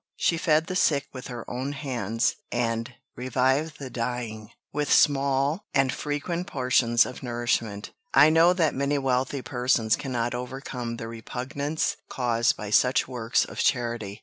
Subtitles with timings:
[0.15, 5.93] She fed the sick with her own hands, and revived the dying with small and
[5.93, 7.91] frequent portions of nourishment.
[8.11, 13.59] I know that many wealthy persons cannot overcome the repugnance caused by such works of
[13.59, 14.19] charity.